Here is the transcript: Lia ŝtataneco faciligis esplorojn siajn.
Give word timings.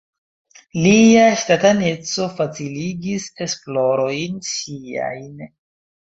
Lia 0.83 1.25
ŝtataneco 1.41 2.25
faciligis 2.39 3.27
esplorojn 3.45 4.41
siajn. 4.53 5.45